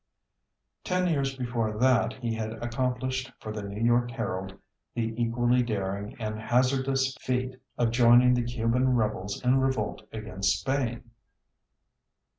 [0.83, 4.57] Ten years before that he had accomplished, for the New York Herald,
[4.95, 11.11] the equally daring and hazardous feat of joining the Cuban rebels in revolt against Spain.